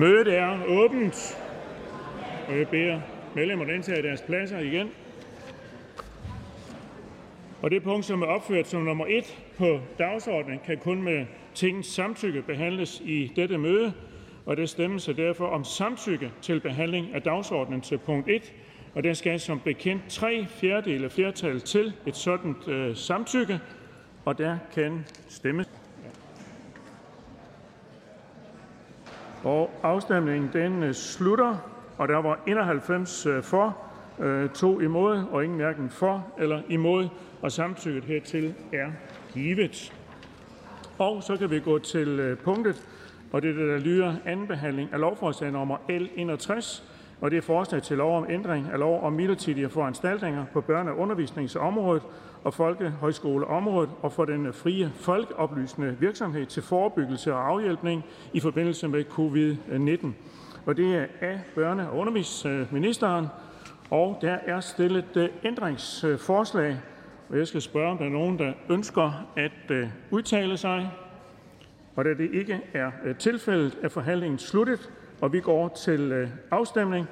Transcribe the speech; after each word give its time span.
Mødet 0.00 0.38
er 0.38 0.58
åbent. 0.66 1.38
Og 2.48 2.58
jeg 2.58 2.68
beder 2.68 3.00
medlemmerne 3.34 3.74
indtage 3.74 4.02
deres 4.02 4.22
pladser 4.22 4.58
igen. 4.58 4.90
Og 7.62 7.70
det 7.70 7.82
punkt, 7.82 8.04
som 8.04 8.22
er 8.22 8.26
opført 8.26 8.68
som 8.68 8.82
nummer 8.82 9.06
1 9.08 9.38
på 9.58 9.80
dagsordenen, 9.98 10.60
kan 10.66 10.78
kun 10.78 11.02
med 11.02 11.26
tingens 11.54 11.86
samtykke 11.86 12.42
behandles 12.42 13.02
i 13.04 13.32
dette 13.36 13.58
møde. 13.58 13.92
Og 14.46 14.56
der 14.56 14.66
stemmes 14.66 15.10
derfor 15.16 15.46
om 15.46 15.64
samtykke 15.64 16.32
til 16.42 16.60
behandling 16.60 17.14
af 17.14 17.22
dagsordenen 17.22 17.80
til 17.80 17.98
punkt 17.98 18.28
1. 18.28 18.52
Og 18.94 19.04
der 19.04 19.12
skal 19.12 19.40
som 19.40 19.60
bekendt 19.60 20.02
tre 20.08 20.46
fjerdedele 20.48 21.10
flertal 21.10 21.60
til 21.60 21.92
et 22.06 22.16
sådan 22.16 22.54
øh, 22.68 22.96
samtykke. 22.96 23.60
Og 24.24 24.38
der 24.38 24.58
kan 24.74 25.04
stemmes. 25.28 25.79
Afstemningen 29.82 30.50
den 30.52 30.82
øh, 30.82 30.94
slutter, 30.94 31.56
og 31.98 32.08
der 32.08 32.16
var 32.16 32.38
91 32.46 33.26
øh, 33.26 33.42
for, 33.42 33.76
øh, 34.18 34.48
to 34.48 34.80
imod, 34.80 35.24
og 35.30 35.44
ingen 35.44 35.58
hverken 35.58 35.90
for 35.90 36.26
eller 36.38 36.62
imod, 36.68 37.08
og 37.42 37.52
samtykket 37.52 38.04
hertil 38.04 38.54
er 38.72 38.90
givet. 39.32 39.92
Og 40.98 41.22
så 41.22 41.36
kan 41.36 41.50
vi 41.50 41.60
gå 41.60 41.78
til 41.78 42.08
øh, 42.08 42.38
punktet, 42.38 42.86
og 43.32 43.42
det 43.42 43.50
er 43.50 43.54
det, 43.54 43.68
der 43.68 43.78
lyder 43.78 44.14
anden 44.24 44.46
behandling 44.46 44.92
af 44.92 45.00
lovforslag 45.00 45.52
nummer 45.52 45.76
L 45.88 46.06
61, 46.16 46.84
og 47.20 47.30
det 47.30 47.36
er 47.36 47.42
forslag 47.42 47.82
til 47.82 47.96
lov 47.96 48.16
om 48.18 48.26
ændring 48.30 48.68
af 48.72 48.78
lov 48.78 49.02
om 49.02 49.12
midlertidige 49.12 49.68
foranstaltninger 49.68 50.44
på 50.52 50.60
børne- 50.60 50.90
og 50.90 50.98
undervisningsområdet 50.98 52.02
og 52.44 52.54
folkehøjskoleområdet 52.54 53.90
og 54.02 54.12
for 54.12 54.24
den 54.24 54.52
frie 54.52 54.92
folkeoplysende 54.94 55.96
virksomhed 56.00 56.46
til 56.46 56.62
forebyggelse 56.62 57.34
og 57.34 57.48
afhjælpning 57.48 58.04
i 58.32 58.40
forbindelse 58.40 58.88
med 58.88 59.04
covid-19. 59.04 60.06
Og 60.66 60.76
det 60.76 60.96
er 60.96 61.06
af 61.20 61.40
børne- 61.56 61.88
og 61.88 61.96
undervisningsministeren, 61.98 63.26
og 63.90 64.18
der 64.20 64.38
er 64.46 64.60
stillet 64.60 65.16
øh, 65.16 65.28
ændringsforslag. 65.44 66.80
Og 67.28 67.38
jeg 67.38 67.46
skal 67.46 67.62
spørge, 67.62 67.90
om 67.90 67.98
der 67.98 68.04
er 68.04 68.10
nogen, 68.10 68.38
der 68.38 68.52
ønsker 68.70 69.26
at 69.36 69.70
øh, 69.70 69.88
udtale 70.10 70.56
sig. 70.56 70.90
Og 71.96 72.04
da 72.04 72.10
det 72.14 72.30
ikke 72.32 72.60
er 72.74 72.90
øh, 73.04 73.16
tilfældet, 73.16 73.78
er 73.82 73.88
forhandlingen 73.88 74.38
sluttet, 74.38 74.90
vi 75.28 75.40
går 75.40 75.68
til 75.68 76.00
øh, 76.00 76.28
afstemning. 76.50 77.06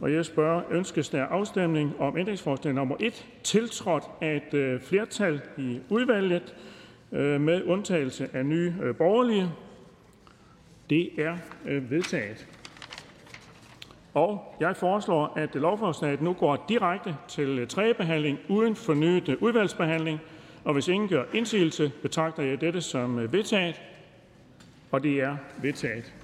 Og 0.00 0.12
jeg 0.12 0.24
spørger, 0.24 0.62
ønskes 0.70 1.08
der 1.08 1.24
afstemning 1.24 1.94
om 2.00 2.18
ændringsforslag 2.18 2.74
nummer 2.74 2.96
1, 3.00 3.26
tiltrådt 3.44 4.04
af 4.20 4.36
et 4.36 4.54
øh, 4.54 4.80
flertal 4.80 5.40
i 5.56 5.80
udvalget 5.88 6.54
øh, 7.12 7.40
med 7.40 7.62
undtagelse 7.64 8.28
af 8.32 8.46
nye 8.46 8.74
borgerlige? 8.98 9.48
Det 10.90 11.10
er 11.18 11.36
vedtaget. 11.80 12.46
Og 14.14 14.56
jeg 14.60 14.76
foreslår, 14.76 15.32
at 15.36 15.54
lovforslaget 15.54 16.22
nu 16.22 16.32
går 16.32 16.64
direkte 16.68 17.16
til 17.28 17.68
tredje 17.68 17.94
behandling 17.94 18.38
uden 18.48 18.76
fornyet 18.76 19.36
udvalgsbehandling. 19.40 20.20
Og 20.64 20.72
hvis 20.72 20.88
ingen 20.88 21.08
gør 21.08 21.24
indsigelse, 21.32 21.92
betragter 22.02 22.42
jeg 22.42 22.60
dette 22.60 22.80
som 22.80 23.32
vedtaget. 23.32 23.80
Og 24.90 25.02
det 25.02 25.20
er 25.20 25.36
vedtaget. 25.62 26.14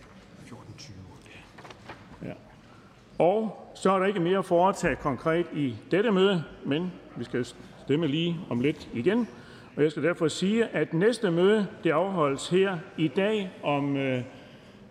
Og 3.18 3.70
så 3.74 3.90
er 3.90 3.98
der 3.98 4.06
ikke 4.06 4.20
mere 4.20 4.38
at 4.38 4.44
foretage 4.44 4.96
konkret 4.96 5.46
i 5.52 5.76
dette 5.90 6.10
møde, 6.10 6.44
men 6.64 6.92
vi 7.16 7.24
skal 7.24 7.46
stemme 7.84 8.06
lige 8.06 8.36
om 8.50 8.60
lidt 8.60 8.88
igen. 8.94 9.28
Og 9.76 9.82
jeg 9.82 9.90
skal 9.90 10.02
derfor 10.02 10.28
sige, 10.28 10.66
at 10.66 10.94
næste 10.94 11.30
møde 11.30 11.66
det 11.84 11.90
afholdes 11.90 12.48
her 12.48 12.78
i 12.96 13.08
dag 13.08 13.50
om 13.62 13.96
øh, 13.96 14.22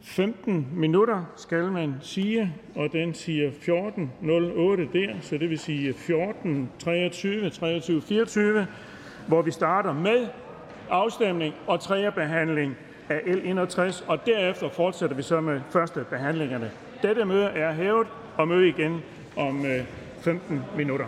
15 0.01 0.67
minutter, 0.73 1.23
skal 1.35 1.71
man 1.71 1.95
sige, 2.01 2.53
og 2.75 2.91
den 2.91 3.13
siger 3.13 3.51
14.08 3.51 4.93
der, 4.93 5.13
så 5.21 5.37
det 5.37 5.49
vil 5.49 5.59
sige 5.59 5.91
14.23, 5.91 5.95
23.24, 8.63 8.65
hvor 9.27 9.41
vi 9.41 9.51
starter 9.51 9.93
med 9.93 10.27
afstemning 10.89 11.55
og 11.67 11.79
tredje 11.79 12.11
behandling 12.11 12.75
af 13.09 13.21
L 13.25 13.41
61, 13.43 14.03
og 14.07 14.25
derefter 14.25 14.69
fortsætter 14.69 15.15
vi 15.15 15.21
så 15.21 15.41
med 15.41 15.61
første 15.69 16.05
behandlingerne. 16.09 16.71
Dette 17.01 17.25
møde 17.25 17.45
er 17.45 17.73
hævet, 17.73 18.07
og 18.37 18.47
møde 18.47 18.67
igen 18.67 19.01
om 19.37 19.65
øh, 19.65 19.83
15 20.21 20.61
minutter. 20.77 21.05